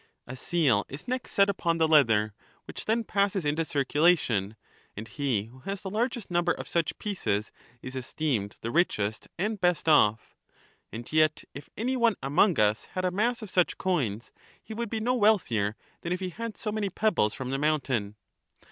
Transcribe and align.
A 0.25 0.35
seal 0.35 0.83
is 0.89 1.07
next 1.07 1.29
set 1.29 1.47
upon 1.47 1.77
the 1.77 1.87
leather, 1.87 2.33
which 2.65 2.85
then 2.85 3.03
passes 3.03 3.45
into 3.45 3.63
circulation, 3.63 4.55
and 4.97 5.07
he 5.07 5.43
who 5.43 5.59
has 5.59 5.83
the 5.83 5.91
largest 5.91 6.31
number 6.31 6.51
of 6.53 6.67
such 6.67 6.97
pieces 6.97 7.51
is 7.83 7.95
esteemed 7.95 8.55
the 8.61 8.71
richest 8.71 9.27
and 9.37 9.61
best 9.61 9.87
off. 9.87 10.35
And 10.91 11.05
yet 11.13 11.43
if 11.53 11.69
any 11.77 11.95
one 11.95 12.15
among 12.23 12.59
us 12.59 12.85
had 12.95 13.05
a 13.05 13.11
mass 13.11 13.43
of 13.43 13.51
such 13.51 13.77
coins 13.77 14.31
he 14.63 14.73
would 14.73 14.89
be 14.89 14.99
no 14.99 15.13
wealthier 15.13 15.75
than 16.01 16.11
if 16.11 16.19
he 16.19 16.29
had 16.29 16.57
so 16.57 16.71
many 16.71 16.89
pebbles 16.89 17.35
from 17.35 17.51
the 17.51 17.59
mountain. 17.59 18.15